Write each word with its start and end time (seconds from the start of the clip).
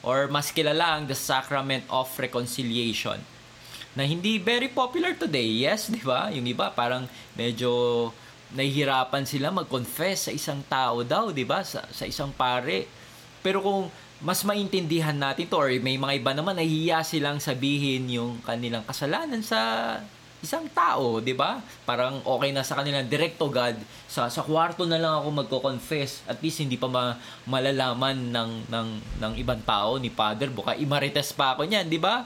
or 0.00 0.28
mas 0.32 0.48
kilala 0.52 0.96
ang 0.96 1.04
the 1.04 1.16
Sacrament 1.16 1.84
of 1.92 2.08
Reconciliation 2.16 3.20
na 3.92 4.06
hindi 4.06 4.38
very 4.38 4.70
popular 4.70 5.18
today. 5.18 5.66
Yes, 5.66 5.90
di 5.90 6.00
ba? 6.00 6.30
Yung 6.30 6.46
iba 6.46 6.70
parang 6.70 7.10
medyo 7.34 8.08
nahihirapan 8.54 9.26
sila 9.26 9.50
mag-confess 9.50 10.30
sa 10.30 10.32
isang 10.34 10.62
tao 10.66 11.02
daw, 11.02 11.34
di 11.34 11.42
ba? 11.42 11.62
Sa, 11.66 11.82
sa 11.90 12.06
isang 12.06 12.30
pare. 12.30 12.86
Pero 13.42 13.62
kung 13.62 13.90
mas 14.20 14.44
maintindihan 14.44 15.16
natin 15.16 15.48
to 15.48 15.56
or 15.56 15.72
may 15.80 15.96
mga 15.96 16.20
iba 16.20 16.32
naman 16.36 16.52
nahihiya 16.60 17.00
silang 17.00 17.40
sabihin 17.40 18.04
yung 18.12 18.36
kanilang 18.44 18.84
kasalanan 18.84 19.40
sa 19.40 19.60
isang 20.40 20.66
tao, 20.72 21.20
'di 21.20 21.36
ba? 21.36 21.60
Parang 21.84 22.24
okay 22.24 22.50
na 22.52 22.64
sa 22.64 22.80
kanila 22.80 23.04
direct 23.04 23.36
God. 23.40 23.76
Sa 24.08 24.26
sa 24.32 24.42
kwarto 24.44 24.88
na 24.88 25.00
lang 25.00 25.20
ako 25.20 25.28
magko-confess. 25.44 26.24
At 26.26 26.40
least 26.40 26.64
hindi 26.64 26.80
pa 26.80 26.88
ma, 26.88 27.16
malalaman 27.44 28.32
ng 28.32 28.50
ng 28.68 28.88
ng 29.20 29.32
ibang 29.36 29.60
tao 29.64 30.00
ni 30.00 30.08
Father. 30.08 30.48
Buka 30.48 30.76
imarites 30.76 31.32
pa 31.36 31.56
ako 31.56 31.68
niyan, 31.68 31.86
'di 31.88 32.00
ba? 32.00 32.24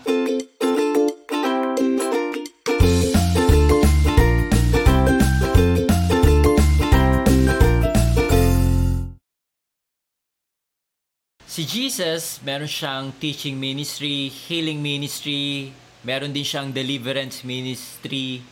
Si 11.54 11.62
Jesus, 11.62 12.42
meron 12.42 12.66
siyang 12.66 13.14
teaching 13.22 13.54
ministry, 13.54 14.26
healing 14.26 14.82
ministry, 14.82 15.70
meron 16.04 16.30
din 16.30 16.44
siyang 16.44 16.70
deliverance 16.70 17.42
ministry. 17.42 18.44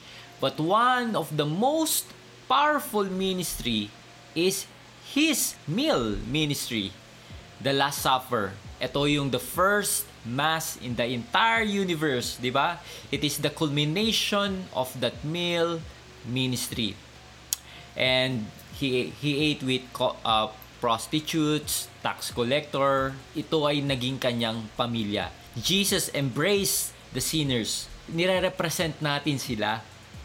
But 0.43 0.59
one 0.59 1.15
of 1.15 1.31
the 1.37 1.47
most 1.47 2.11
powerful 2.51 3.07
ministry 3.07 3.93
is 4.35 4.67
his 5.13 5.55
meal 5.69 6.19
ministry, 6.27 6.91
the 7.63 7.71
Last 7.71 8.03
Supper. 8.03 8.57
Ito 8.83 9.07
yung 9.07 9.31
the 9.31 9.39
first 9.39 10.09
mass 10.27 10.75
in 10.83 10.99
the 10.99 11.07
entire 11.07 11.63
universe, 11.63 12.41
di 12.43 12.51
ba? 12.51 12.83
It 13.15 13.23
is 13.23 13.39
the 13.39 13.53
culmination 13.53 14.67
of 14.75 14.91
that 14.99 15.23
meal 15.23 15.79
ministry. 16.27 16.99
And 17.95 18.51
he 18.75 19.13
he 19.21 19.53
ate 19.53 19.63
with 19.63 19.85
uh, 20.01 20.51
prostitutes, 20.83 21.87
tax 22.03 22.35
collector, 22.35 23.15
ito 23.39 23.63
ay 23.63 23.79
naging 23.85 24.19
kanyang 24.19 24.67
pamilya. 24.75 25.31
Jesus 25.55 26.11
embraced 26.11 26.91
the 27.13 27.23
sinners. 27.23 27.87
Nire-represent 28.11 28.99
natin 28.99 29.39
sila. 29.39 29.81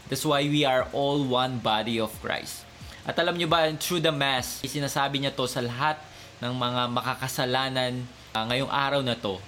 That's 0.08 0.24
why 0.24 0.48
we 0.48 0.64
are 0.64 0.88
all 0.92 1.20
one 1.24 1.60
body 1.60 2.00
of 2.00 2.12
Christ. 2.24 2.64
At 3.04 3.16
alam 3.20 3.36
nyo 3.36 3.48
ba, 3.48 3.68
through 3.76 4.04
the 4.04 4.12
Mass, 4.12 4.60
sinasabi 4.64 5.20
niya 5.20 5.32
to 5.32 5.48
sa 5.48 5.64
lahat 5.64 6.00
ng 6.44 6.52
mga 6.52 6.82
makakasalanan 6.92 8.04
uh, 8.36 8.44
ngayong 8.48 8.72
araw 8.72 9.00
na 9.00 9.16
to, 9.16 9.40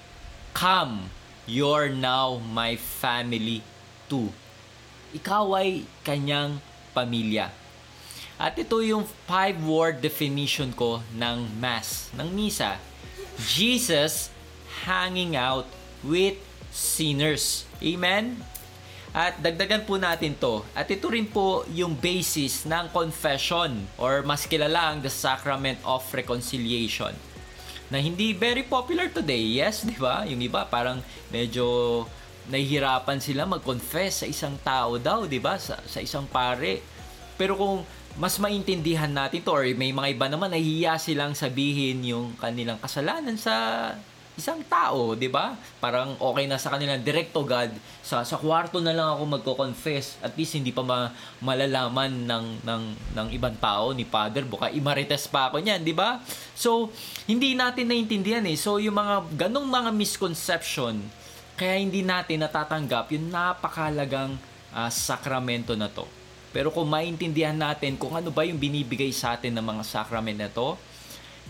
Come, 0.57 1.13
you're 1.45 1.93
now 1.93 2.41
my 2.41 2.77
family 2.77 3.63
too. 4.09 4.33
Ikaw 5.13 5.45
ay 5.61 5.85
kanyang 6.03 6.59
pamilya. 6.97 7.53
At 8.41 8.57
ito 8.57 8.81
yung 8.81 9.05
five-word 9.29 10.01
definition 10.01 10.73
ko 10.73 11.05
ng 11.13 11.61
Mass, 11.61 12.09
ng 12.17 12.29
Misa. 12.33 12.81
Jesus 13.37 14.33
hanging 14.89 15.37
out 15.37 15.69
with 16.01 16.41
sinners. 16.71 17.67
Amen? 17.83 18.39
At 19.11 19.43
dagdagan 19.43 19.85
po 19.91 19.99
natin 19.99 20.39
to. 20.39 20.63
At 20.71 20.87
ito 20.87 21.11
rin 21.11 21.27
po 21.27 21.67
yung 21.75 21.99
basis 21.99 22.63
ng 22.67 22.95
confession 22.95 23.87
or 23.99 24.23
mas 24.23 24.47
kilala 24.47 24.95
ang 24.95 25.03
the 25.03 25.11
Sacrament 25.11 25.83
of 25.83 26.07
Reconciliation 26.15 27.13
na 27.91 27.99
hindi 27.99 28.31
very 28.31 28.63
popular 28.63 29.11
today. 29.11 29.59
Yes, 29.59 29.83
di 29.83 29.99
ba? 29.99 30.23
Yung 30.23 30.39
iba 30.39 30.63
parang 30.71 31.03
medyo 31.35 32.07
nahihirapan 32.47 33.19
sila 33.19 33.51
mag-confess 33.51 34.23
sa 34.23 34.27
isang 34.31 34.55
tao 34.63 34.95
daw, 34.95 35.27
di 35.27 35.43
ba? 35.43 35.59
Sa, 35.59 35.75
sa 35.83 35.99
isang 35.99 36.31
pare. 36.31 36.79
Pero 37.35 37.59
kung 37.59 37.83
mas 38.15 38.39
maintindihan 38.39 39.11
natin 39.11 39.43
to 39.43 39.51
or 39.51 39.67
may 39.75 39.91
mga 39.91 40.19
iba 40.19 40.27
naman 40.31 40.51
nahihiya 40.51 40.99
silang 41.03 41.35
sabihin 41.35 42.03
yung 42.03 42.35
kanilang 42.39 42.79
kasalanan 42.79 43.39
sa 43.39 43.55
isang 44.39 44.63
tao, 44.67 45.19
'di 45.19 45.27
ba? 45.31 45.59
Parang 45.83 46.15
okay 46.19 46.47
na 46.47 46.59
sa 46.61 46.75
kanila 46.75 46.95
direct 46.99 47.35
to 47.35 47.43
God. 47.43 47.71
Sa 48.05 48.23
sa 48.23 48.37
kwarto 48.39 48.79
na 48.79 48.95
lang 48.95 49.15
ako 49.17 49.41
magko-confess. 49.41 50.21
At 50.23 50.35
least 50.39 50.55
hindi 50.55 50.71
pa 50.71 50.83
ma, 50.83 51.11
malalaman 51.43 52.27
ng 52.27 52.47
ng 52.63 52.83
ng 53.17 53.29
ibang 53.35 53.57
tao 53.59 53.91
ni 53.91 54.07
Father. 54.07 54.47
Buka 54.47 54.71
imarites 54.71 55.27
pa 55.27 55.51
ako 55.51 55.61
niyan, 55.61 55.83
'di 55.83 55.95
ba? 55.97 56.23
So, 56.55 56.93
hindi 57.27 57.57
natin 57.57 57.91
naiintindihan 57.91 58.45
eh. 58.47 58.57
So, 58.57 58.79
yung 58.79 58.97
mga 58.97 59.49
ganong 59.49 59.67
mga 59.67 59.91
misconception 59.95 61.01
kaya 61.61 61.77
hindi 61.77 62.01
natin 62.01 62.41
natatanggap 62.41 63.13
yung 63.13 63.29
napakalagang 63.29 64.33
uh, 64.73 64.89
sakramento 64.89 65.77
na 65.77 65.93
to. 65.93 66.09
Pero 66.57 66.73
kung 66.73 66.89
maintindihan 66.89 67.55
natin 67.55 68.01
kung 68.01 68.17
ano 68.17 68.33
ba 68.33 68.49
yung 68.49 68.57
binibigay 68.57 69.13
sa 69.13 69.37
atin 69.37 69.55
ng 69.55 69.67
mga 69.69 69.83
sacrament 69.85 70.41
na 70.41 70.49
to, 70.49 70.75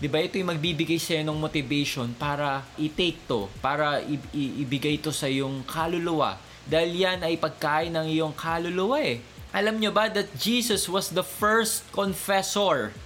di 0.01 0.09
ba 0.09 0.17
ito 0.17 0.41
yung 0.41 0.49
magbibigay 0.49 0.97
sa 0.97 1.13
ng 1.21 1.37
motivation 1.37 2.09
para 2.17 2.65
i-take 2.81 3.21
to, 3.29 3.45
para 3.61 4.01
i- 4.01 4.17
i- 4.33 4.65
ibigay 4.65 4.97
to 4.97 5.13
sa 5.13 5.29
yung 5.29 5.61
kaluluwa. 5.61 6.41
Dahil 6.65 7.05
yan 7.05 7.21
ay 7.21 7.37
pagkain 7.37 7.93
ng 7.93 8.09
iyong 8.09 8.33
kaluluwa 8.33 8.97
eh. 8.97 9.21
Alam 9.53 9.77
nyo 9.77 9.93
ba 9.93 10.09
that 10.09 10.33
Jesus 10.33 10.89
was 10.89 11.13
the 11.13 11.21
first 11.21 11.85
confessor 11.93 12.97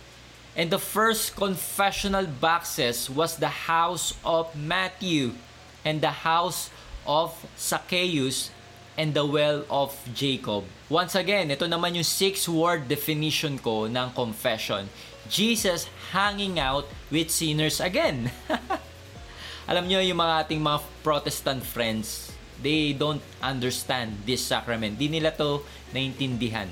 and 0.56 0.72
the 0.72 0.80
first 0.80 1.36
confessional 1.36 2.24
boxes 2.24 3.12
was 3.12 3.44
the 3.44 3.68
house 3.68 4.16
of 4.24 4.48
Matthew 4.56 5.36
and 5.84 6.00
the 6.00 6.24
house 6.24 6.72
of 7.04 7.36
Zacchaeus 7.60 8.55
and 8.96 9.12
the 9.12 9.24
well 9.24 9.64
of 9.68 9.92
Jacob. 10.16 10.64
Once 10.88 11.16
again, 11.16 11.52
ito 11.52 11.68
naman 11.68 11.96
yung 11.96 12.08
six-word 12.08 12.88
definition 12.88 13.60
ko 13.60 13.88
ng 13.88 14.12
confession. 14.16 14.88
Jesus 15.28 15.92
hanging 16.16 16.62
out 16.62 16.88
with 17.12 17.32
sinners 17.32 17.84
again. 17.84 18.32
Alam 19.70 19.90
nyo, 19.90 20.00
yung 20.00 20.22
mga 20.22 20.46
ating 20.46 20.62
mga 20.62 20.80
Protestant 21.02 21.66
friends, 21.66 22.30
they 22.62 22.94
don't 22.94 23.24
understand 23.42 24.14
this 24.24 24.46
sacrament. 24.46 24.96
Di 24.96 25.10
nila 25.10 25.34
to 25.34 25.66
naintindihan. 25.92 26.70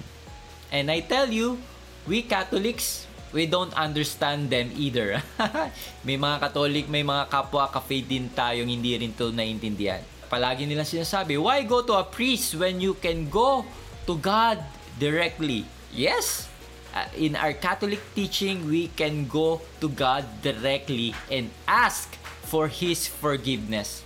And 0.69 0.94
I 0.94 1.01
tell 1.01 1.29
you, 1.34 1.57
we 2.05 2.22
Catholics, 2.22 3.09
we 3.34 3.50
don't 3.50 3.73
understand 3.73 4.53
them 4.53 4.69
either. 4.78 5.25
may 6.07 6.22
mga 6.22 6.50
Catholic, 6.50 6.85
may 6.85 7.01
mga 7.01 7.34
kapwa 7.34 7.66
ka-faith 7.73 8.05
din 8.05 8.29
tayong 8.29 8.69
hindi 8.69 8.94
rin 8.94 9.11
to 9.17 9.34
naintindihan 9.34 10.12
palagi 10.33 10.66
nilang 10.66 10.89
sinasabi, 10.89 11.38
why 11.38 11.61
go 11.61 11.85
to 11.85 11.94
a 11.94 12.01
priest 12.01 12.57
when 12.57 12.81
you 12.81 12.97
can 12.97 13.29
go 13.29 13.61
to 14.09 14.17
God 14.17 14.57
directly? 14.97 15.61
Yes, 15.94 16.49
uh, 16.89 17.05
in 17.13 17.38
our 17.38 17.53
Catholic 17.53 18.01
teaching, 18.17 18.66
we 18.66 18.89
can 18.97 19.29
go 19.29 19.61
to 19.77 19.85
God 19.93 20.25
directly 20.41 21.13
and 21.29 21.53
ask 21.69 22.09
for 22.49 22.66
His 22.66 23.05
forgiveness. 23.05 24.01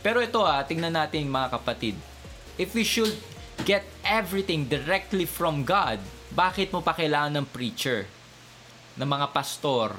Pero 0.00 0.24
ito 0.24 0.40
ah, 0.40 0.64
tingnan 0.64 0.96
natin 0.96 1.28
mga 1.28 1.60
kapatid. 1.60 1.96
If 2.56 2.72
we 2.72 2.80
should 2.80 3.12
get 3.68 3.84
everything 4.00 4.64
directly 4.64 5.28
from 5.28 5.68
God, 5.68 6.00
bakit 6.32 6.72
mo 6.72 6.80
pa 6.80 6.96
kailangan 6.96 7.44
ng 7.44 7.46
preacher? 7.52 8.08
Ng 8.96 9.08
mga 9.08 9.28
pastor, 9.36 9.92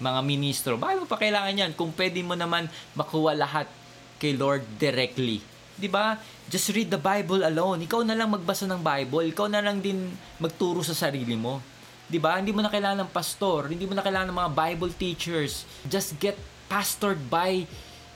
mga 0.00 0.20
ministro? 0.24 0.80
Bakit 0.80 1.04
mo 1.04 1.06
pa 1.08 1.20
kailangan 1.20 1.52
yan? 1.52 1.72
Kung 1.76 1.92
pwede 1.92 2.24
mo 2.24 2.32
naman 2.32 2.64
makuha 2.96 3.36
lahat 3.36 3.68
kay 4.16 4.36
Lord 4.36 4.64
directly. 4.80 5.40
'Di 5.76 5.88
ba? 5.92 6.16
Just 6.48 6.72
read 6.72 6.88
the 6.88 7.00
Bible 7.00 7.44
alone. 7.44 7.84
Ikaw 7.84 8.00
na 8.06 8.16
lang 8.16 8.32
magbasa 8.32 8.64
ng 8.64 8.80
Bible. 8.80 9.28
Ikaw 9.34 9.46
na 9.50 9.60
lang 9.60 9.82
din 9.82 10.14
magturo 10.40 10.80
sa 10.80 10.96
sarili 10.96 11.36
mo. 11.36 11.60
'Di 12.08 12.18
ba? 12.22 12.38
Hindi 12.38 12.54
mo 12.54 12.64
na 12.64 12.72
kailangan 12.72 13.06
ng 13.06 13.10
pastor, 13.12 13.68
hindi 13.68 13.84
mo 13.84 13.92
na 13.92 14.02
kailangan 14.02 14.30
ng 14.32 14.38
mga 14.38 14.52
Bible 14.54 14.92
teachers. 14.94 15.68
Just 15.86 16.16
get 16.16 16.38
pastored 16.66 17.20
by 17.28 17.66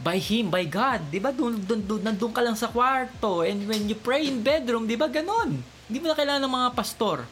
by 0.00 0.16
him, 0.16 0.48
by 0.48 0.64
God. 0.64 1.12
'Di 1.12 1.20
ba? 1.20 1.34
Doon 1.34 1.60
doon 1.60 2.00
nandoon 2.00 2.32
ka 2.32 2.40
lang 2.40 2.56
sa 2.56 2.72
kwarto 2.72 3.44
and 3.44 3.68
when 3.68 3.84
you 3.90 3.98
pray 3.98 4.24
in 4.24 4.40
bedroom, 4.40 4.88
'di 4.88 4.96
ba? 4.96 5.10
Ganon. 5.10 5.60
Hindi 5.90 5.98
mo 5.98 6.06
na 6.08 6.16
kailangan 6.16 6.42
ng 6.46 6.54
mga 6.54 6.68
pastor. 6.72 7.26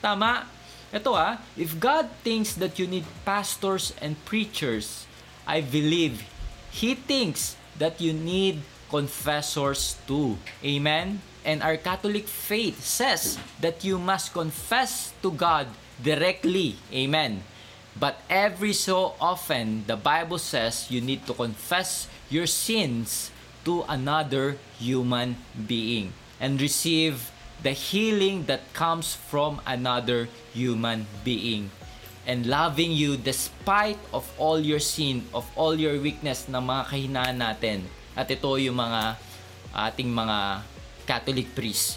Tama? 0.00 0.48
Ito 0.88 1.12
ah, 1.12 1.36
if 1.52 1.76
God 1.76 2.08
thinks 2.24 2.56
that 2.56 2.80
you 2.80 2.88
need 2.88 3.04
pastors 3.28 3.92
and 4.00 4.16
preachers, 4.24 5.04
I 5.44 5.60
believe 5.60 6.24
He 6.72 6.96
thinks 6.96 7.60
that 7.78 8.00
you 8.00 8.12
need 8.12 8.60
confessors 8.90 9.96
too. 10.06 10.36
Amen? 10.64 11.20
And 11.44 11.62
our 11.62 11.76
Catholic 11.76 12.26
faith 12.26 12.84
says 12.84 13.38
that 13.60 13.84
you 13.84 13.98
must 13.98 14.32
confess 14.32 15.14
to 15.22 15.30
God 15.30 15.68
directly. 16.02 16.76
Amen. 16.92 17.42
But 17.98 18.20
every 18.30 18.72
so 18.72 19.14
often, 19.20 19.84
the 19.86 19.96
Bible 19.96 20.38
says 20.38 20.90
you 20.90 21.00
need 21.00 21.26
to 21.26 21.34
confess 21.34 22.06
your 22.30 22.46
sins 22.46 23.30
to 23.64 23.82
another 23.88 24.56
human 24.78 25.36
being 25.54 26.12
and 26.38 26.60
receive 26.60 27.30
the 27.62 27.74
healing 27.74 28.46
that 28.46 28.72
comes 28.72 29.14
from 29.14 29.60
another 29.66 30.28
human 30.54 31.06
being. 31.24 31.70
And 32.28 32.44
loving 32.44 32.92
you 32.92 33.16
despite 33.16 33.96
of 34.12 34.28
all 34.36 34.60
your 34.60 34.78
sin, 34.78 35.24
of 35.32 35.48
all 35.56 35.72
your 35.72 35.96
weakness 35.96 36.44
na 36.44 36.60
mga 36.60 36.84
kahinaan 36.92 37.40
natin. 37.40 37.88
At 38.12 38.28
ito 38.28 38.52
yung 38.60 38.76
mga 38.76 39.16
ating 39.72 40.12
mga 40.12 40.60
Catholic 41.08 41.48
priests. 41.56 41.96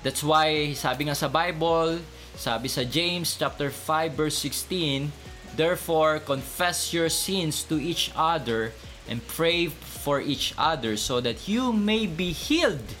That's 0.00 0.24
why 0.24 0.72
sabi 0.72 1.12
nga 1.12 1.14
sa 1.14 1.28
Bible, 1.28 2.00
sabi 2.40 2.72
sa 2.72 2.88
James 2.88 3.36
chapter 3.36 3.68
5 3.68 4.16
verse 4.16 4.40
16, 4.40 5.12
Therefore 5.52 6.24
confess 6.24 6.96
your 6.96 7.12
sins 7.12 7.60
to 7.68 7.76
each 7.76 8.08
other 8.16 8.72
and 9.04 9.20
pray 9.28 9.68
for 9.68 10.24
each 10.24 10.56
other 10.56 10.96
so 10.96 11.20
that 11.20 11.44
you 11.44 11.68
may 11.68 12.08
be 12.08 12.32
healed. 12.32 12.96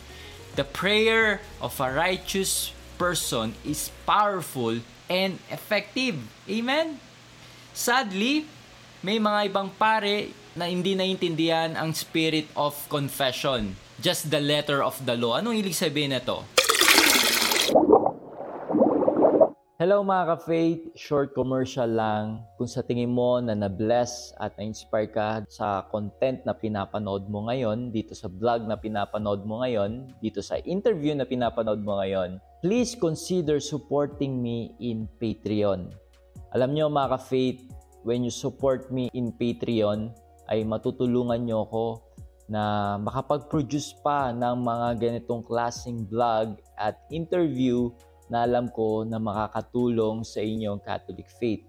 The 0.60 0.66
prayer 0.68 1.40
of 1.62 1.80
a 1.80 1.88
righteous 1.88 2.74
person 3.00 3.56
is 3.64 3.88
powerful 4.04 4.84
and 5.10 5.42
effective. 5.50 6.14
Amen? 6.46 7.02
Sadly, 7.74 8.46
may 9.02 9.18
mga 9.18 9.50
ibang 9.50 9.74
pare 9.74 10.30
na 10.54 10.70
hindi 10.70 10.94
naintindihan 10.94 11.74
ang 11.74 11.90
spirit 11.90 12.46
of 12.54 12.78
confession. 12.86 13.74
Just 13.98 14.30
the 14.30 14.40
letter 14.40 14.80
of 14.80 14.96
the 15.02 15.18
law. 15.18 15.36
Anong 15.42 15.60
ibig 15.60 15.76
sabihin 15.76 16.14
na 16.14 16.22
to? 16.22 16.46
Hello 19.80 20.04
mga 20.04 20.36
ka-faith, 20.36 20.92
short 20.92 21.32
commercial 21.32 21.88
lang. 21.88 22.44
Kung 22.60 22.68
sa 22.68 22.84
tingin 22.84 23.08
mo 23.08 23.40
na 23.40 23.56
na-bless 23.56 24.28
at 24.36 24.52
na-inspire 24.60 25.08
ka 25.08 25.40
sa 25.48 25.88
content 25.88 26.44
na 26.44 26.52
pinapanood 26.52 27.24
mo 27.32 27.48
ngayon, 27.48 27.88
dito 27.88 28.12
sa 28.12 28.28
vlog 28.28 28.68
na 28.68 28.76
pinapanood 28.76 29.40
mo 29.48 29.64
ngayon, 29.64 30.12
dito 30.20 30.44
sa 30.44 30.60
interview 30.68 31.16
na 31.16 31.24
pinapanood 31.24 31.80
mo 31.80 31.96
ngayon, 31.96 32.36
please 32.60 32.92
consider 32.92 33.56
supporting 33.56 34.44
me 34.44 34.68
in 34.84 35.08
Patreon. 35.16 35.88
Alam 36.52 36.76
nyo 36.76 36.92
mga 36.92 37.16
ka-faith, 37.16 37.64
when 38.04 38.20
you 38.20 38.28
support 38.28 38.92
me 38.92 39.08
in 39.16 39.32
Patreon, 39.32 40.12
ay 40.52 40.60
matutulungan 40.60 41.48
nyo 41.48 41.64
ako 41.64 41.86
na 42.52 43.00
makapag-produce 43.00 43.96
pa 44.04 44.28
ng 44.28 44.60
mga 44.60 44.88
ganitong 45.00 45.40
klaseng 45.40 46.04
vlog 46.04 46.60
at 46.76 47.00
interview 47.08 47.88
na 48.30 48.46
alam 48.46 48.70
ko 48.70 49.02
na 49.02 49.18
makakatulong 49.18 50.22
sa 50.22 50.38
inyong 50.38 50.78
Catholic 50.80 51.26
faith. 51.36 51.66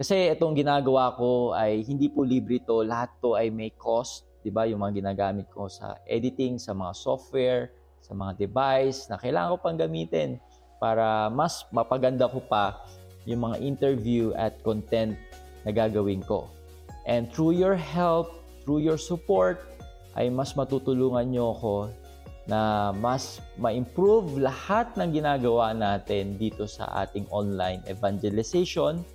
Kasi 0.00 0.32
itong 0.32 0.56
ginagawa 0.56 1.12
ko 1.14 1.52
ay 1.52 1.84
hindi 1.84 2.08
po 2.08 2.24
libre 2.24 2.58
to, 2.64 2.82
lahat 2.82 3.12
to 3.20 3.36
ay 3.36 3.52
may 3.52 3.70
cost, 3.76 4.26
'di 4.40 4.50
ba? 4.50 4.64
Yung 4.66 4.82
mga 4.82 5.04
ginagamit 5.04 5.46
ko 5.52 5.68
sa 5.68 6.00
editing, 6.08 6.56
sa 6.56 6.72
mga 6.72 6.96
software, 6.96 7.70
sa 8.02 8.16
mga 8.16 8.40
device 8.40 9.06
na 9.06 9.20
kailangan 9.20 9.54
ko 9.54 9.58
pang 9.62 9.78
gamitin 9.78 10.40
para 10.82 11.30
mas 11.30 11.62
mapaganda 11.70 12.26
ko 12.26 12.42
pa 12.42 12.82
yung 13.28 13.46
mga 13.46 13.62
interview 13.62 14.34
at 14.34 14.58
content 14.66 15.14
na 15.62 15.70
gagawin 15.70 16.24
ko. 16.26 16.50
And 17.06 17.30
through 17.30 17.54
your 17.54 17.78
help, 17.78 18.42
through 18.66 18.82
your 18.82 18.98
support, 18.98 19.62
ay 20.18 20.26
mas 20.28 20.58
matutulungan 20.58 21.30
nyo 21.30 21.54
ako 21.54 21.74
na 22.50 22.90
mas 22.90 23.38
ma-improve 23.58 24.42
lahat 24.42 24.90
ng 24.98 25.14
ginagawa 25.14 25.70
natin 25.70 26.34
dito 26.38 26.66
sa 26.66 26.90
ating 27.06 27.26
online 27.30 27.78
evangelization 27.86 29.06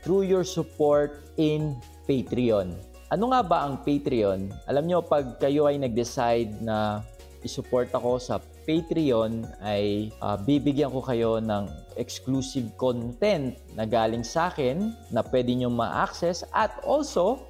through 0.00 0.24
your 0.24 0.44
support 0.44 1.20
in 1.36 1.76
Patreon. 2.08 2.72
Ano 3.10 3.34
nga 3.34 3.42
ba 3.42 3.66
ang 3.66 3.82
Patreon? 3.82 4.54
Alam 4.70 4.84
nyo, 4.86 4.98
pag 5.02 5.36
kayo 5.42 5.66
ay 5.66 5.76
nag-decide 5.82 6.62
na 6.62 7.02
isupport 7.42 7.90
ako 7.90 8.22
sa 8.22 8.38
Patreon, 8.64 9.44
ay 9.66 10.14
uh, 10.22 10.38
bibigyan 10.38 10.94
ko 10.94 11.02
kayo 11.02 11.42
ng 11.42 11.66
exclusive 11.98 12.70
content 12.78 13.58
na 13.74 13.84
galing 13.84 14.22
sa 14.22 14.48
akin 14.52 14.94
na 15.10 15.26
pwede 15.26 15.52
nyo 15.58 15.68
ma-access 15.72 16.46
at 16.54 16.70
also 16.86 17.49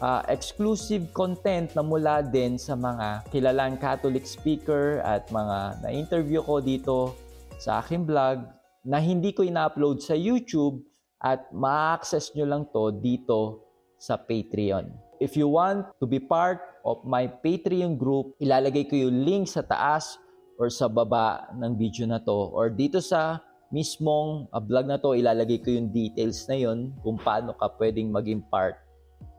uh, 0.00 0.22
exclusive 0.28 1.08
content 1.16 1.72
na 1.72 1.82
mula 1.84 2.20
din 2.24 2.60
sa 2.60 2.76
mga 2.76 3.28
kilalang 3.32 3.80
Catholic 3.80 4.24
speaker 4.28 5.00
at 5.04 5.28
mga 5.32 5.80
na-interview 5.84 6.40
ko 6.44 6.60
dito 6.60 7.16
sa 7.56 7.80
aking 7.80 8.04
vlog 8.04 8.44
na 8.86 9.00
hindi 9.00 9.32
ko 9.32 9.42
ina-upload 9.42 10.04
sa 10.04 10.14
YouTube 10.14 10.84
at 11.18 11.48
ma-access 11.50 12.30
nyo 12.36 12.46
lang 12.46 12.62
to 12.70 12.92
dito 13.00 13.64
sa 13.96 14.20
Patreon. 14.20 14.92
If 15.16 15.32
you 15.32 15.48
want 15.48 15.88
to 15.96 16.04
be 16.04 16.20
part 16.20 16.60
of 16.84 17.00
my 17.08 17.24
Patreon 17.24 17.96
group, 17.96 18.36
ilalagay 18.36 18.84
ko 18.86 18.94
yung 19.08 19.24
link 19.24 19.48
sa 19.48 19.64
taas 19.64 20.20
or 20.60 20.68
sa 20.68 20.92
baba 20.92 21.48
ng 21.56 21.72
video 21.76 22.04
na 22.04 22.20
to 22.20 22.52
or 22.52 22.68
dito 22.68 23.00
sa 23.00 23.40
mismong 23.72 24.46
uh, 24.52 24.62
vlog 24.62 24.86
na 24.86 25.00
to, 25.00 25.16
ilalagay 25.16 25.58
ko 25.58 25.72
yung 25.72 25.90
details 25.90 26.46
na 26.46 26.54
yon 26.54 26.94
kung 27.02 27.18
paano 27.18 27.56
ka 27.56 27.66
pwedeng 27.80 28.12
maging 28.12 28.44
part 28.46 28.85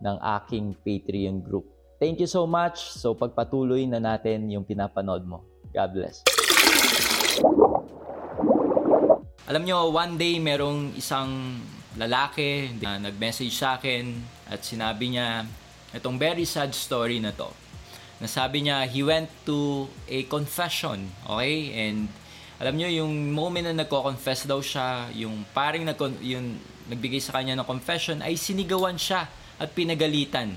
ng 0.01 0.17
aking 0.39 0.77
Patreon 0.85 1.41
group. 1.41 1.65
Thank 1.97 2.21
you 2.21 2.29
so 2.29 2.45
much. 2.45 2.93
So 2.93 3.17
pagpatuloy 3.17 3.89
na 3.89 3.97
natin 3.97 4.49
yung 4.53 4.61
pinapanood 4.61 5.25
mo. 5.25 5.41
God 5.73 5.89
bless. 5.97 6.21
Alam 9.47 9.63
nyo, 9.63 9.89
one 9.89 10.19
day 10.19 10.37
merong 10.43 10.93
isang 10.99 11.57
lalaki 11.97 12.77
na 12.77 13.01
nag-message 13.01 13.55
sa 13.55 13.79
akin 13.79 14.13
at 14.45 14.61
sinabi 14.61 15.17
niya 15.17 15.47
itong 15.95 16.19
very 16.19 16.45
sad 16.45 16.75
story 16.75 17.17
na 17.17 17.33
to. 17.33 17.49
Nasabi 18.21 18.65
niya, 18.65 18.85
he 18.85 19.01
went 19.05 19.29
to 19.45 19.85
a 20.09 20.25
confession, 20.25 21.09
okay? 21.25 21.73
And 21.73 22.09
alam 22.57 22.77
nyo, 22.77 22.89
yung 22.89 23.33
moment 23.33 23.69
na 23.69 23.85
nagko-confess 23.85 24.49
daw 24.49 24.57
siya, 24.57 25.09
yung 25.13 25.45
paring 25.53 25.85
nag 25.85 25.97
yung 26.25 26.57
nagbigay 26.89 27.21
sa 27.21 27.37
kanya 27.37 27.61
ng 27.61 27.67
confession, 27.69 28.19
ay 28.25 28.33
sinigawan 28.33 28.97
siya 28.97 29.29
at 29.57 29.73
pinagalitan. 29.73 30.55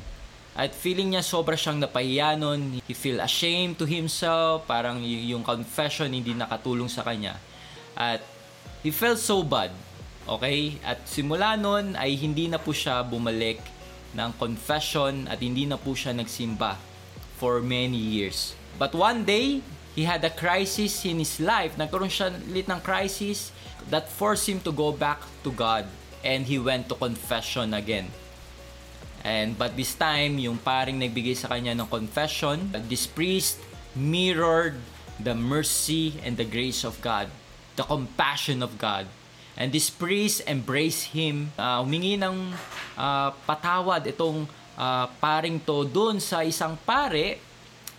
At 0.56 0.76
feeling 0.76 1.14
niya 1.14 1.24
sobra 1.24 1.56
siyang 1.56 1.80
napahiya 1.80 2.36
nun. 2.36 2.84
He 2.84 2.92
feel 2.92 3.22
ashamed 3.22 3.80
to 3.80 3.86
himself. 3.88 4.68
Parang 4.68 5.00
yung 5.02 5.40
confession 5.46 6.12
hindi 6.12 6.36
nakatulong 6.36 6.90
sa 6.90 7.06
kanya. 7.06 7.40
At 7.96 8.20
he 8.84 8.92
felt 8.92 9.22
so 9.22 9.40
bad. 9.40 9.72
Okay? 10.28 10.76
At 10.84 11.06
simula 11.08 11.56
nun 11.56 11.96
ay 11.96 12.18
hindi 12.18 12.50
na 12.50 12.60
po 12.60 12.76
siya 12.76 13.00
bumalik 13.00 13.62
ng 14.12 14.30
confession 14.36 15.30
at 15.30 15.38
hindi 15.38 15.64
na 15.64 15.78
po 15.78 15.94
siya 15.94 16.12
nagsimba 16.12 16.76
for 17.38 17.62
many 17.62 17.96
years. 17.96 18.52
But 18.76 18.92
one 18.92 19.24
day, 19.24 19.64
he 19.94 20.04
had 20.04 20.20
a 20.26 20.32
crisis 20.34 21.06
in 21.06 21.22
his 21.22 21.40
life. 21.40 21.78
Nagkaroon 21.78 22.10
siya 22.10 22.34
lit 22.50 22.68
ng 22.68 22.82
crisis 22.84 23.54
that 23.88 24.10
forced 24.12 24.50
him 24.50 24.60
to 24.66 24.74
go 24.74 24.92
back 24.92 25.22
to 25.46 25.50
God. 25.54 25.88
And 26.20 26.44
he 26.44 26.60
went 26.60 26.92
to 26.92 27.00
confession 27.00 27.72
again. 27.72 28.12
And 29.20 29.56
but 29.56 29.76
this 29.76 29.92
time, 29.92 30.40
yung 30.40 30.56
paring 30.56 30.96
nagbigay 30.96 31.36
sa 31.36 31.52
kanya 31.52 31.76
ng 31.76 31.88
confession, 31.88 32.72
this 32.88 33.04
priest 33.04 33.60
mirrored 33.92 34.80
the 35.20 35.36
mercy 35.36 36.16
and 36.24 36.40
the 36.40 36.48
grace 36.48 36.82
of 36.82 36.96
God, 37.04 37.28
the 37.76 37.84
compassion 37.84 38.64
of 38.64 38.80
God. 38.80 39.04
And 39.60 39.68
this 39.68 39.92
priest 39.92 40.40
embraced 40.48 41.12
him, 41.12 41.52
uh, 41.60 41.84
humingi 41.84 42.16
ng 42.16 42.56
uh, 42.96 43.28
patawad 43.44 44.08
itong 44.08 44.48
uh, 44.80 45.04
paring 45.20 45.60
to 45.68 45.84
doon 45.84 46.16
sa 46.16 46.40
isang 46.40 46.80
pare 46.80 47.49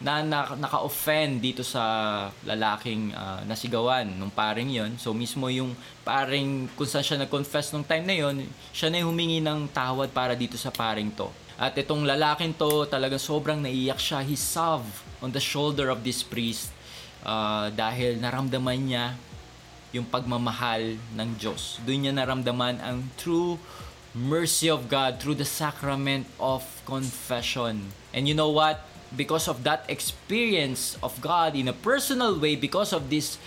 na, 0.01 0.25
na 0.25 0.57
naka-offend 0.57 1.37
dito 1.39 1.61
sa 1.61 2.27
lalaking 2.41 3.13
uh, 3.13 3.45
nasigawan 3.45 4.09
nung 4.09 4.33
paring 4.33 4.69
yon 4.73 4.91
So 4.97 5.13
mismo 5.13 5.45
yung 5.47 5.77
paring 6.01 6.69
kung 6.73 6.89
saan 6.89 7.05
siya 7.05 7.17
nag-confess 7.21 7.69
nung 7.71 7.85
time 7.85 8.05
na 8.09 8.15
yon 8.17 8.41
siya 8.73 8.89
na 8.89 9.05
humingi 9.05 9.39
ng 9.39 9.69
tawad 9.69 10.09
para 10.09 10.33
dito 10.33 10.57
sa 10.57 10.73
paring 10.73 11.13
to. 11.13 11.29
At 11.61 11.77
itong 11.77 12.09
lalaking 12.09 12.57
to 12.57 12.89
talaga 12.89 13.21
sobrang 13.21 13.61
naiyak 13.61 14.01
siya. 14.01 14.25
He 14.25 14.33
sobbed 14.33 14.89
on 15.21 15.29
the 15.29 15.41
shoulder 15.41 15.93
of 15.93 16.01
this 16.01 16.25
priest 16.25 16.73
uh, 17.21 17.69
dahil 17.69 18.17
naramdaman 18.17 18.77
niya 18.81 19.05
yung 19.93 20.09
pagmamahal 20.09 20.97
ng 21.13 21.29
Diyos. 21.37 21.77
Doon 21.85 22.09
niya 22.09 22.13
naramdaman 22.17 22.81
ang 22.81 23.05
true 23.19 23.61
mercy 24.11 24.67
of 24.67 24.91
God 24.91 25.23
through 25.23 25.39
the 25.39 25.47
sacrament 25.47 26.27
of 26.35 26.65
confession. 26.83 27.95
And 28.11 28.27
you 28.27 28.35
know 28.35 28.51
what? 28.51 28.83
Because 29.15 29.47
of 29.47 29.63
that 29.63 29.83
experience 29.87 30.97
of 31.03 31.19
God 31.21 31.55
in 31.55 31.67
a 31.67 31.75
personal 31.75 32.39
way, 32.39 32.55
because 32.55 32.93
of 32.93 33.09
this 33.09 33.37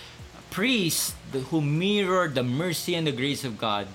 priest 0.49 1.15
who 1.51 1.59
mirrored 1.59 2.35
the 2.35 2.43
mercy 2.43 2.95
and 2.95 3.05
the 3.07 3.11
grace 3.11 3.43
of 3.43 3.57
God, 3.57 3.87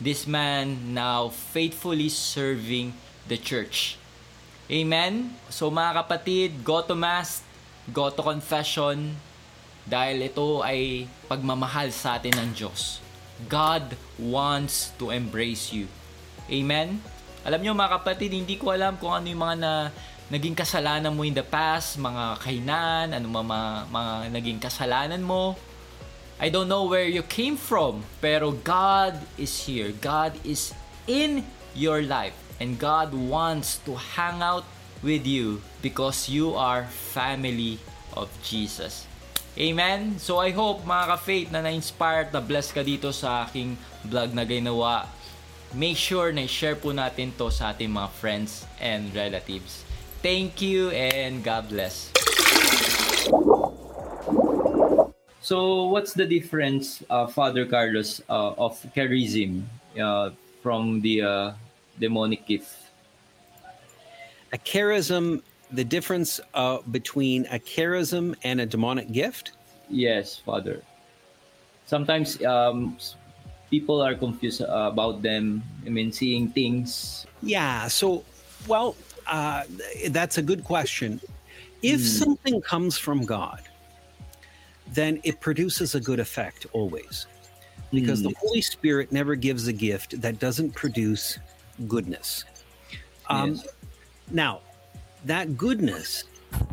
this 0.00 0.26
man 0.26 0.94
now 0.94 1.28
faithfully 1.28 2.08
serving 2.08 2.94
the 3.28 3.36
church. 3.36 3.98
Amen? 4.70 5.36
So 5.50 5.70
mga 5.70 6.06
kapatid, 6.06 6.64
go 6.64 6.80
to 6.82 6.94
Mass, 6.94 7.42
go 7.92 8.08
to 8.08 8.22
confession, 8.22 9.18
dahil 9.82 10.30
ito 10.30 10.62
ay 10.62 11.10
pagmamahal 11.26 11.90
sa 11.90 12.18
atin 12.18 12.34
ng 12.38 12.50
Diyos. 12.54 13.02
God 13.50 13.98
wants 14.22 14.94
to 15.02 15.10
embrace 15.10 15.74
you. 15.74 15.90
Amen? 16.46 17.02
Alam 17.42 17.58
nyo 17.62 17.74
mga 17.74 17.98
kapatid, 17.98 18.30
hindi 18.30 18.54
ko 18.54 18.70
alam 18.70 18.94
kung 19.02 19.10
ano 19.10 19.26
yung 19.26 19.42
mga 19.42 19.56
na 19.58 19.72
naging 20.32 20.56
kasalanan 20.56 21.12
mo 21.12 21.28
in 21.28 21.36
the 21.36 21.44
past, 21.44 22.00
mga 22.00 22.40
kainan, 22.40 23.12
ano 23.12 23.28
mga, 23.28 23.92
mga, 23.92 24.12
naging 24.32 24.58
kasalanan 24.64 25.20
mo. 25.20 25.60
I 26.40 26.48
don't 26.48 26.72
know 26.72 26.88
where 26.88 27.04
you 27.04 27.20
came 27.20 27.60
from, 27.60 28.08
pero 28.24 28.56
God 28.64 29.20
is 29.36 29.52
here. 29.68 29.92
God 29.92 30.32
is 30.40 30.72
in 31.04 31.44
your 31.76 32.00
life. 32.00 32.32
And 32.56 32.80
God 32.80 33.12
wants 33.12 33.76
to 33.84 33.92
hang 34.16 34.40
out 34.40 34.64
with 35.04 35.28
you 35.28 35.60
because 35.84 36.32
you 36.32 36.56
are 36.56 36.88
family 36.88 37.76
of 38.16 38.32
Jesus. 38.40 39.04
Amen? 39.60 40.16
So 40.16 40.40
I 40.40 40.56
hope 40.56 40.88
mga 40.88 41.12
ka-faith 41.12 41.48
na 41.52 41.60
na-inspired, 41.60 42.32
na 42.32 42.40
blessed 42.40 42.72
ka 42.72 42.80
dito 42.80 43.12
sa 43.12 43.44
aking 43.44 43.76
vlog 44.08 44.32
na 44.32 44.48
ginawa. 44.48 45.04
Make 45.76 46.00
sure 46.00 46.32
na 46.32 46.48
share 46.48 46.80
po 46.80 46.96
natin 46.96 47.36
to 47.36 47.52
sa 47.52 47.76
ating 47.76 47.92
mga 47.92 48.08
friends 48.16 48.64
and 48.80 49.12
relatives. 49.12 49.91
Thank 50.22 50.62
you 50.62 50.90
and 50.90 51.42
God 51.42 51.68
bless. 51.68 52.12
So 55.42 55.90
what's 55.90 56.14
the 56.14 56.24
difference, 56.24 57.02
uh, 57.10 57.26
Father 57.26 57.66
Carlos, 57.66 58.22
uh, 58.30 58.54
of 58.54 58.78
charism 58.94 59.64
uh, 60.00 60.30
from 60.62 61.00
the 61.02 61.22
uh, 61.22 61.52
demonic 61.98 62.46
gift? 62.46 62.70
A 64.52 64.58
charism 64.58 65.42
the 65.72 65.84
difference 65.84 66.38
uh, 66.54 66.78
between 66.90 67.46
a 67.50 67.58
charism 67.58 68.36
and 68.44 68.60
a 68.60 68.66
demonic 68.66 69.10
gift? 69.10 69.52
Yes, 69.88 70.36
Father. 70.36 70.82
Sometimes 71.86 72.42
um, 72.44 72.96
people 73.70 74.00
are 74.00 74.14
confused 74.14 74.60
about 74.60 75.22
them. 75.22 75.62
I 75.84 75.88
mean, 75.88 76.12
seeing 76.12 76.48
things. 76.48 77.26
Yeah. 77.42 77.88
So, 77.88 78.24
well, 78.68 78.94
uh, 79.32 79.64
that's 80.10 80.36
a 80.36 80.42
good 80.42 80.62
question. 80.62 81.20
If 81.82 82.00
mm. 82.00 82.04
something 82.04 82.60
comes 82.60 82.98
from 82.98 83.24
God, 83.24 83.62
then 84.88 85.20
it 85.24 85.40
produces 85.40 85.94
a 85.94 86.00
good 86.00 86.20
effect 86.20 86.66
always. 86.72 87.26
Because 87.92 88.20
mm. 88.20 88.28
the 88.28 88.34
Holy 88.38 88.60
Spirit 88.60 89.10
never 89.10 89.34
gives 89.34 89.66
a 89.68 89.72
gift 89.72 90.20
that 90.20 90.38
doesn't 90.38 90.72
produce 90.72 91.38
goodness. 91.88 92.44
Um, 93.28 93.54
yes. 93.54 93.68
Now, 94.30 94.60
that 95.24 95.56
goodness. 95.56 96.24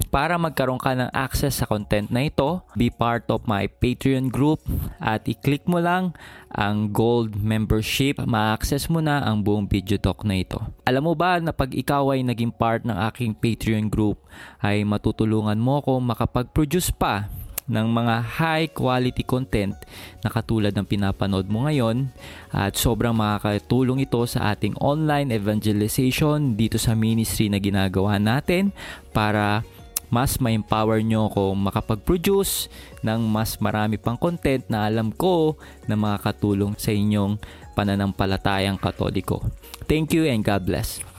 Para 0.09 0.41
magkaroon 0.41 0.81
ka 0.81 0.98
ng 0.98 1.13
access 1.13 1.62
sa 1.62 1.69
content 1.69 2.09
na 2.09 2.25
ito, 2.25 2.65
be 2.74 2.89
part 2.89 3.29
of 3.29 3.45
my 3.45 3.69
Patreon 3.69 4.33
group 4.33 4.57
at 4.98 5.29
i-click 5.29 5.69
mo 5.69 5.77
lang 5.77 6.17
ang 6.50 6.89
gold 6.89 7.38
membership, 7.38 8.17
ma-access 8.25 8.89
mo 8.89 9.05
na 9.05 9.21
ang 9.21 9.45
buong 9.45 9.69
video 9.69 10.01
talk 10.01 10.25
na 10.25 10.41
ito. 10.41 10.57
Alam 10.81 11.12
mo 11.12 11.13
ba 11.13 11.38
na 11.38 11.53
pag 11.53 11.69
ikaw 11.69 12.09
ay 12.17 12.25
naging 12.25 12.50
part 12.50 12.81
ng 12.89 12.98
aking 13.13 13.38
Patreon 13.38 13.86
group 13.86 14.17
ay 14.65 14.81
matutulungan 14.81 15.62
mo 15.62 15.77
ko 15.86 16.01
makapag-produce 16.01 16.89
pa 16.89 17.29
ng 17.69 17.88
mga 17.88 18.15
high 18.41 18.67
quality 18.73 19.21
content 19.21 19.77
na 20.25 20.33
katulad 20.33 20.73
ng 20.73 20.83
pinapanood 20.83 21.45
mo 21.47 21.69
ngayon 21.69 22.09
at 22.49 22.73
sobrang 22.73 23.13
makakatulong 23.13 24.03
ito 24.03 24.25
sa 24.25 24.51
ating 24.51 24.73
online 24.81 25.29
evangelization 25.29 26.57
dito 26.57 26.81
sa 26.81 26.97
ministry 26.97 27.47
na 27.47 27.61
ginagawa 27.61 28.17
natin 28.17 28.73
para 29.13 29.61
mas 30.09 30.41
ma-empower 30.41 31.05
nyo 31.05 31.29
ako 31.29 31.53
makapag-produce 31.53 32.65
ng 33.05 33.29
mas 33.29 33.61
marami 33.61 34.01
pang 34.01 34.17
content 34.17 34.65
na 34.65 34.89
alam 34.89 35.13
ko 35.13 35.53
na 35.85 35.93
makakatulong 35.93 36.73
sa 36.81 36.89
inyong 36.89 37.38
pananampalatayang 37.77 38.81
katoliko. 38.81 39.45
Thank 39.85 40.17
you 40.17 40.25
and 40.25 40.41
God 40.41 40.65
bless. 40.65 41.18